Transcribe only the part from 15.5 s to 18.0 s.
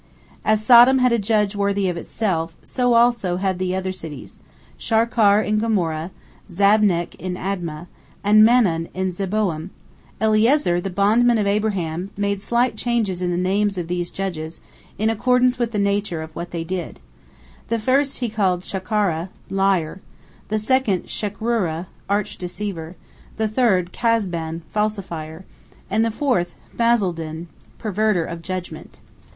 with the nature of what they did: the